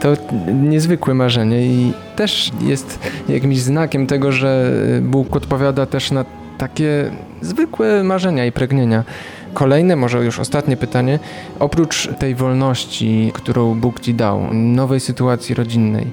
To 0.00 0.16
niezwykłe 0.52 1.14
marzenie 1.14 1.66
i 1.66 1.92
też 2.16 2.50
jest 2.60 2.98
jakimś 3.28 3.58
znakiem 3.58 4.06
tego, 4.06 4.32
że 4.32 4.70
Bóg 5.02 5.36
odpowiada 5.36 5.86
też 5.86 6.10
na 6.10 6.24
takie 6.58 7.10
zwykłe 7.40 8.04
marzenia 8.04 8.46
i 8.46 8.52
pragnienia. 8.52 9.04
Kolejne, 9.54 9.96
może 9.96 10.24
już 10.24 10.38
ostatnie 10.38 10.76
pytanie. 10.76 11.18
Oprócz 11.58 12.08
tej 12.18 12.34
wolności, 12.34 13.30
którą 13.34 13.74
Bóg 13.74 14.00
ci 14.00 14.14
dał, 14.14 14.54
nowej 14.54 15.00
sytuacji 15.00 15.54
rodzinnej, 15.54 16.06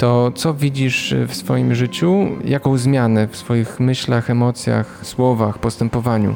to 0.00 0.32
co 0.34 0.54
widzisz 0.54 1.14
w 1.28 1.34
swoim 1.34 1.74
życiu? 1.74 2.26
Jaką 2.44 2.78
zmianę 2.78 3.28
w 3.28 3.36
swoich 3.36 3.80
myślach, 3.80 4.30
emocjach, 4.30 5.00
słowach, 5.02 5.58
postępowaniu? 5.58 6.34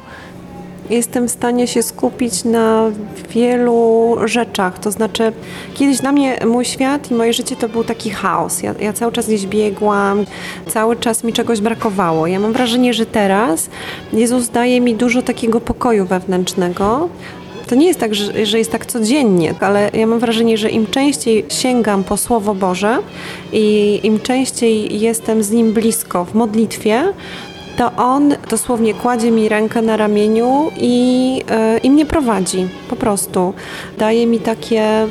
jestem 0.90 1.28
w 1.28 1.30
stanie 1.30 1.66
się 1.66 1.82
skupić 1.82 2.44
na 2.44 2.90
wielu 3.30 4.16
rzeczach. 4.24 4.78
To 4.78 4.90
znaczy, 4.90 5.32
kiedyś 5.74 5.98
dla 5.98 6.12
mnie 6.12 6.38
mój 6.46 6.64
świat 6.64 7.10
i 7.10 7.14
moje 7.14 7.32
życie 7.32 7.56
to 7.56 7.68
był 7.68 7.84
taki 7.84 8.10
chaos. 8.10 8.62
Ja, 8.62 8.74
ja, 8.80 8.92
cały 8.92 9.12
czas 9.12 9.26
gdzieś 9.26 9.46
biegłam, 9.46 10.24
cały 10.68 10.96
czas 10.96 11.24
mi 11.24 11.32
czegoś 11.32 11.60
brakowało. 11.60 12.26
Ja 12.26 12.40
mam 12.40 12.52
wrażenie, 12.52 12.94
że 12.94 13.06
teraz 13.06 13.70
Jezus 14.12 14.48
daje 14.48 14.80
mi 14.80 14.94
dużo 14.94 15.22
takiego 15.22 15.60
pokoju 15.60 16.06
wewnętrznego. 16.06 17.08
To 17.74 17.78
nie 17.78 17.86
jest 17.86 18.00
tak, 18.00 18.14
że, 18.14 18.46
że 18.46 18.58
jest 18.58 18.72
tak 18.72 18.86
codziennie, 18.86 19.54
ale 19.60 19.90
ja 19.94 20.06
mam 20.06 20.18
wrażenie, 20.18 20.58
że 20.58 20.70
im 20.70 20.86
częściej 20.86 21.44
sięgam 21.48 22.04
po 22.04 22.16
Słowo 22.16 22.54
Boże 22.54 22.98
i 23.52 24.00
im 24.02 24.20
częściej 24.20 25.00
jestem 25.00 25.42
z 25.42 25.50
Nim 25.50 25.72
blisko 25.72 26.24
w 26.24 26.34
modlitwie, 26.34 27.02
to 27.76 27.92
on 27.96 28.34
dosłownie 28.50 28.94
kładzie 28.94 29.30
mi 29.30 29.48
rękę 29.48 29.82
na 29.82 29.96
ramieniu 29.96 30.70
i, 30.76 31.36
yy, 31.36 31.78
i 31.78 31.90
mnie 31.90 32.06
prowadzi 32.06 32.68
po 32.88 32.96
prostu. 32.96 33.54
Daje 33.98 34.26
mi 34.26 34.38
takie 34.38 35.06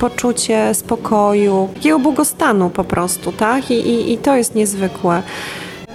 poczucie 0.00 0.74
spokoju, 0.74 1.68
takiego 1.74 1.98
błogostanu 1.98 2.70
po 2.70 2.84
prostu, 2.84 3.32
tak? 3.32 3.70
I, 3.70 3.74
i, 3.74 4.12
i 4.12 4.18
to 4.18 4.36
jest 4.36 4.54
niezwykłe. 4.54 5.22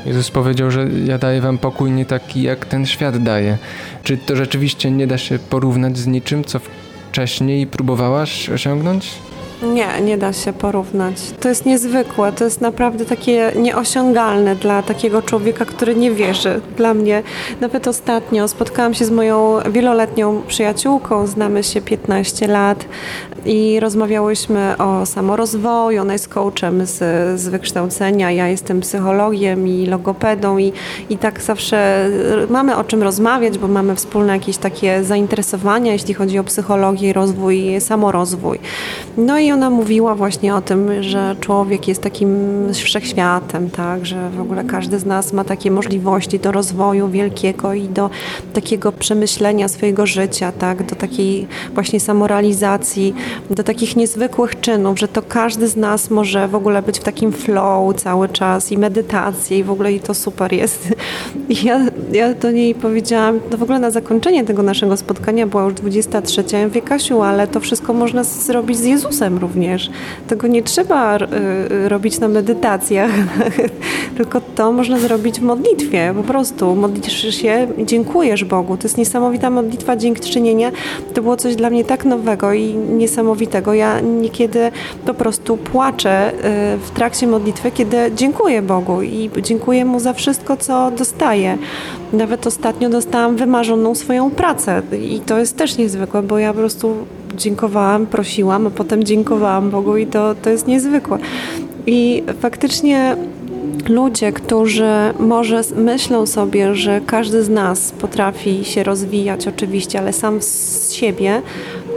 Jezus 0.06 0.32
powiedział, 0.32 0.72
że 0.72 0.88
ja 1.06 1.18
daję 1.18 1.42
wam 1.42 1.58
pokój 1.58 1.92
nie 1.92 2.06
taki, 2.06 2.42
jak 2.42 2.66
ten 2.66 2.86
świat 2.86 3.24
daje. 3.24 3.58
Czy 4.04 4.18
to 4.18 4.36
rzeczywiście 4.36 4.92
nie 4.92 5.08
da 5.08 5.18
się 5.18 5.40
porównać 5.40 5.98
z 5.98 6.08
niczym, 6.08 6.44
co 6.44 6.60
wcześniej 7.12 7.68
próbowałaś 7.68 8.50
osiągnąć? 8.50 9.12
Nie, 9.63 10.01
nie 10.01 10.17
da 10.17 10.34
się 10.34 10.53
porównać. 10.53 11.15
To 11.39 11.50
jest 11.50 11.65
niezwykłe, 11.65 12.32
to 12.32 12.43
jest 12.43 12.62
naprawdę 12.62 13.05
takie 13.05 13.51
nieosiągalne 13.55 14.55
dla 14.55 14.84
takiego 14.84 15.22
człowieka, 15.22 15.65
który 15.65 15.96
nie 15.96 16.12
wierzy. 16.12 16.62
Dla 16.77 16.93
mnie 16.93 17.24
nawet 17.62 17.88
ostatnio 17.88 18.48
spotkałam 18.48 18.93
się 18.93 19.05
z 19.05 19.12
moją 19.12 19.60
wieloletnią 19.72 20.41
przyjaciółką, 20.48 21.27
znamy 21.27 21.63
się 21.63 21.82
15 21.82 22.48
lat 22.48 22.86
i 23.46 23.79
rozmawiałyśmy 23.79 24.77
o 24.77 25.05
samorozwoju, 25.05 26.01
ona 26.01 26.13
jest 26.13 26.27
coachem 26.27 26.86
z, 26.86 26.98
z 27.39 27.48
wykształcenia, 27.48 28.32
ja 28.32 28.48
jestem 28.48 28.82
psychologiem 28.82 29.67
i 29.67 29.86
logopedą 29.86 30.58
i, 30.58 30.74
i 31.10 31.17
tak 31.17 31.41
zawsze 31.41 32.10
mamy 32.50 32.75
o 32.75 32.84
czym 32.84 33.03
rozmawiać, 33.03 33.58
bo 33.58 33.67
mamy 33.67 33.96
wspólne 33.96 34.34
jakieś 34.34 34.58
takie 34.58 35.03
zainteresowania, 35.03 35.91
jeśli 35.91 36.13
chodzi 36.13 36.39
o 36.39 36.43
psychologię, 36.43 37.13
rozwój, 37.13 37.82
samorozwój. 37.82 38.60
No 39.17 39.39
i 39.39 39.53
ona 39.54 39.70
mówiła 39.70 40.16
właśnie 40.16 40.56
o 40.56 40.62
tym, 40.62 41.04
że 41.04 41.36
człowiek 41.40 41.88
jest 41.88 42.02
takim 42.02 42.30
wszechświatem, 42.74 43.70
tak, 43.70 44.06
że 44.06 44.30
w 44.30 44.42
ogóle 44.42 44.64
każdy 44.64 45.00
z 45.00 45.06
nas 45.06 45.34
ma 45.34 45.44
takie 45.44 45.72
możliwości 45.72 46.40
do 46.40 46.52
rozwoju 46.52 47.10
wielkiego 47.10 47.74
i 47.74 47.88
do 47.88 48.10
takiego 48.54 48.92
przemyślenia 48.92 49.68
swojego 49.68 50.06
życia, 50.06 50.52
tak, 50.52 50.84
do 50.84 50.96
takiej 50.96 51.48
właśnie 51.74 52.00
samorealizacji, 52.00 53.16
do 53.50 53.64
takich 53.64 53.96
niezwykłych 53.96 54.60
czynów, 54.60 55.00
że 55.00 55.08
to 55.08 55.22
każdy 55.22 55.68
z 55.68 55.76
nas 55.76 56.10
może 56.10 56.48
w 56.48 56.56
ogóle 56.56 56.82
być 56.82 57.00
w 57.00 57.04
takim 57.04 57.32
flow 57.32 57.96
cały 57.96 58.30
czas 58.30 58.72
i 58.72 58.78
medytacji 58.78 59.58
i 59.58 59.64
w 59.64 59.72
ogóle 59.72 59.94
i 59.94 60.00
to 60.00 60.14
super 60.14 60.54
jest. 60.54 60.94
I 61.50 61.66
ja, 61.66 61.86
ja 62.12 62.34
do 62.34 62.52
niej 62.52 62.76
powiedziałam, 62.76 63.40
to 63.50 63.58
w 63.58 63.64
ogóle 63.64 63.80
na 63.80 63.92
zakończenie 63.92 64.44
tego 64.44 64.64
naszego 64.64 64.98
spotkania 64.98 65.48
była 65.48 65.64
już 65.64 65.74
23. 65.74 66.44
Ja 66.52 66.68
mówię, 66.68 66.82
Kasiu, 66.82 67.22
ale 67.22 67.48
to 67.48 67.60
wszystko 67.60 67.94
można 67.94 68.24
zrobić 68.24 68.78
z 68.78 68.84
Jezusem 68.84 69.40
również. 69.44 69.90
Tego 70.28 70.48
nie 70.48 70.64
trzeba 70.64 71.18
y, 71.18 71.90
robić 71.90 72.20
na 72.20 72.28
medytacjach, 72.28 73.12
tylko 74.18 74.42
to 74.56 74.72
można 74.72 75.00
zrobić 75.00 75.40
w 75.40 75.44
modlitwie. 75.44 76.14
Po 76.16 76.24
prostu 76.24 76.76
modlisz 76.76 77.36
się, 77.36 77.68
dziękujesz 77.86 78.44
Bogu. 78.44 78.78
To 78.78 78.84
jest 78.84 78.98
niesamowita 78.98 79.50
modlitwa 79.50 79.96
dziękczynienia. 79.96 80.72
To 81.14 81.22
było 81.22 81.38
coś 81.38 81.56
dla 81.56 81.70
mnie 81.70 81.84
tak 81.86 82.06
nowego 82.06 82.54
i 82.54 82.76
niesamowitego. 82.76 83.74
Ja 83.74 84.00
niekiedy 84.00 84.72
po 85.06 85.14
prostu 85.14 85.58
płaczę 85.58 86.32
y, 86.32 86.34
w 86.78 86.92
trakcie 86.94 87.28
modlitwy, 87.28 87.72
kiedy 87.72 87.98
dziękuję 88.16 88.62
Bogu 88.62 89.02
i 89.02 89.30
dziękuję 89.42 89.86
Mu 89.86 90.00
za 90.00 90.14
wszystko, 90.14 90.58
co 90.58 90.92
dostaję. 90.92 91.58
Nawet 92.14 92.48
ostatnio 92.48 92.90
dostałam 92.90 93.36
wymarzoną 93.36 93.96
swoją 93.96 94.32
pracę 94.32 94.82
i 95.02 95.20
to 95.20 95.40
jest 95.40 95.58
też 95.58 95.78
niezwykłe, 95.78 96.24
bo 96.24 96.38
ja 96.38 96.54
po 96.54 96.60
prostu 96.60 96.96
dziękowałam, 97.36 98.06
prosiłam, 98.06 98.68
a 98.68 98.70
potem 98.70 99.04
dziękowałam 99.04 99.70
Bogu 99.70 99.98
i 99.98 100.08
to, 100.08 100.36
to 100.36 100.50
jest 100.50 100.68
niezwykłe. 100.68 101.18
I 101.88 102.24
faktycznie 102.40 103.16
ludzie, 103.90 104.32
którzy 104.32 105.13
może 105.20 105.62
myślą 105.75 106.25
sobie, 106.25 106.75
że 106.75 107.02
każdy 107.06 107.44
z 107.44 107.50
nas 107.50 107.92
potrafi 107.92 108.66
się 108.66 108.84
rozwijać 108.84 109.48
oczywiście, 109.48 110.00
ale 110.00 110.13
sam 110.13 110.42
z 110.42 110.92
siebie, 110.94 111.42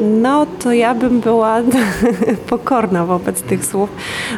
no 0.00 0.47
to 0.62 0.73
ja 0.73 0.95
bym 0.95 1.21
była 1.21 1.62
pokorna 2.50 3.07
wobec 3.07 3.43
tych 3.43 3.64
słów, 3.64 3.90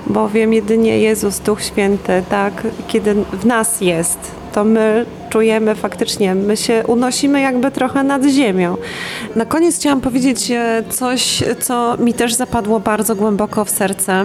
bowiem 0.07 0.52
jedynie 0.52 0.99
Jezus, 0.99 1.40
Duch 1.40 1.62
Święty, 1.62 2.23
tak, 2.28 2.67
kiedy 2.88 3.14
w 3.14 3.47
nas 3.47 3.81
jest, 3.81 4.19
to 4.59 4.65
my 4.65 5.07
czujemy 5.31 5.75
faktycznie, 5.75 6.35
my 6.35 6.57
się 6.57 6.85
unosimy 6.87 7.41
jakby 7.41 7.71
trochę 7.71 8.05
nad 8.05 8.25
ziemią. 8.25 8.77
Na 9.37 9.45
koniec 9.45 9.77
chciałam 9.77 10.00
powiedzieć 10.00 10.50
e, 10.50 10.83
coś, 10.91 11.45
co 11.61 11.97
mi 11.99 12.15
też 12.15 12.35
zapadło 12.35 12.81
bardzo 12.81 13.17
głęboko 13.17 13.65
w 13.65 13.71
serce. 13.71 14.25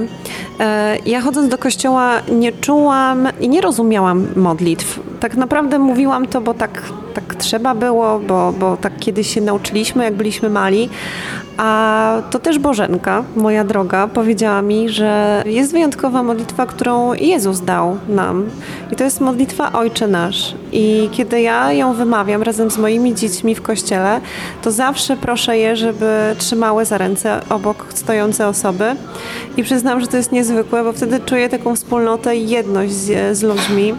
E, 0.60 0.98
ja 1.06 1.22
chodząc 1.22 1.50
do 1.50 1.58
kościoła 1.58 2.22
nie 2.32 2.52
czułam 2.52 3.28
i 3.40 3.50
nie 3.50 3.62
rozumiałam 3.62 4.28
modlitw. 4.36 5.00
Tak 5.20 5.36
naprawdę 5.36 5.80
mówiłam 5.80 6.28
to, 6.28 6.42
bo 6.42 6.54
tak, 6.54 6.82
tak 7.13 7.36
trzeba 7.36 7.75
było, 7.75 8.20
bo, 8.20 8.54
bo 8.60 8.78
tak 8.78 9.00
kiedyś 9.00 9.34
się 9.34 9.42
nauczyliśmy, 9.42 10.04
jak 10.04 10.13
byliśmy 10.13 10.50
mali, 10.50 10.90
a 11.57 12.22
to 12.31 12.39
też 12.39 12.60
Bożenka, 12.60 13.24
moja 13.36 13.63
droga, 13.63 14.07
powiedziała 14.07 14.62
mi, 14.62 14.89
że 14.89 15.43
jest 15.45 15.72
wyjątkowa 15.72 16.24
modlitwa, 16.24 16.65
którą 16.65 17.13
Jezus 17.13 17.61
dał 17.61 17.98
nam. 18.09 18.50
I 18.92 18.96
to 18.96 19.03
jest 19.03 19.22
modlitwa 19.22 19.72
Ojcze 19.72 20.07
Nasz. 20.07 20.55
I 20.72 21.09
kiedy 21.11 21.42
ja 21.42 21.74
ją 21.74 21.94
wymawiam 21.94 22.44
razem 22.44 22.72
z 22.72 22.77
moimi 22.77 23.16
dziećmi 23.16 23.55
w 23.55 23.61
kościele, 23.61 24.22
to 24.61 24.72
zawsze 24.72 25.18
proszę 25.18 25.57
je, 25.57 25.75
żeby 25.75 26.35
trzymały 26.37 26.85
za 26.85 26.98
ręce 26.98 27.39
obok 27.50 27.85
stojące 27.94 28.48
osoby. 28.48 28.96
I 29.57 29.63
przyznam, 29.63 30.01
że 30.01 30.07
to 30.07 30.18
jest 30.18 30.31
niezwykłe, 30.31 30.83
bo 30.83 30.94
wtedy 30.94 31.20
czuję 31.20 31.50
taką 31.50 31.75
wspólnotę 31.75 32.35
i 32.35 32.50
jedność 32.50 32.94
z, 32.94 33.37
z 33.37 33.44
ludźmi. 33.44 33.94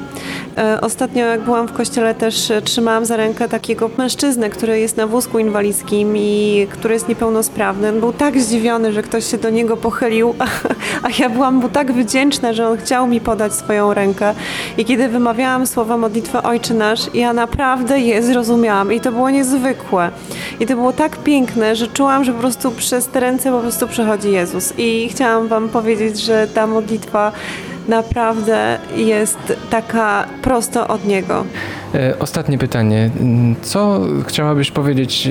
E, 0.58 0.80
ostatnio, 0.80 1.26
jak 1.26 1.40
byłam 1.40 1.68
w 1.68 1.72
kościele, 1.72 2.14
też 2.14 2.52
trzymałam 2.64 3.04
za 3.04 3.16
rękę 3.16 3.48
takiego 3.48 3.90
mężczyznę, 3.98 4.50
który 4.50 4.80
jest 4.80 4.96
na 4.96 5.06
wózku 5.06 5.38
inwalidzkim 5.38 6.16
i 6.16 6.66
który 6.70 6.94
jest 6.94 7.08
niepełnosprawny. 7.08 7.43
On 7.88 8.00
był 8.00 8.12
tak 8.12 8.40
zdziwiony, 8.40 8.92
że 8.92 9.02
ktoś 9.02 9.30
się 9.30 9.38
do 9.38 9.50
niego 9.50 9.76
pochylił, 9.76 10.34
a 11.02 11.08
ja 11.18 11.28
byłam 11.28 11.54
mu 11.54 11.68
tak 11.68 11.92
wdzięczna, 11.92 12.52
że 12.52 12.68
on 12.68 12.78
chciał 12.78 13.06
mi 13.06 13.20
podać 13.20 13.54
swoją 13.54 13.94
rękę. 13.94 14.34
I 14.78 14.84
kiedy 14.84 15.08
wymawiałam 15.08 15.66
słowa 15.66 15.96
modlitwy 15.96 16.42
Ojcze 16.42 16.74
Nasz, 16.74 17.14
ja 17.14 17.32
naprawdę 17.32 18.00
je 18.00 18.22
zrozumiałam 18.22 18.92
i 18.92 19.00
to 19.00 19.12
było 19.12 19.30
niezwykłe. 19.30 20.10
I 20.60 20.66
to 20.66 20.74
było 20.74 20.92
tak 20.92 21.16
piękne, 21.16 21.76
że 21.76 21.88
czułam, 21.88 22.24
że 22.24 22.32
po 22.32 22.38
prostu 22.38 22.70
przez 22.70 23.08
te 23.08 23.20
ręce 23.20 23.50
po 23.50 23.60
prostu 23.60 23.88
przechodzi 23.88 24.32
Jezus. 24.32 24.72
I 24.78 25.08
chciałam 25.10 25.48
Wam 25.48 25.68
powiedzieć, 25.68 26.20
że 26.20 26.48
ta 26.54 26.66
modlitwa 26.66 27.32
naprawdę 27.88 28.78
jest 28.96 29.38
taka 29.70 30.26
prosto 30.42 30.88
od 30.88 31.04
Niego. 31.06 31.44
E, 31.94 32.18
ostatnie 32.18 32.58
pytanie. 32.58 33.10
Co 33.62 34.00
chciałabyś 34.26 34.70
powiedzieć 34.70 35.28